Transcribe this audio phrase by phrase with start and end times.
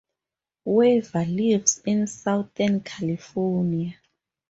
[0.65, 3.99] Weaver lives in Southern California.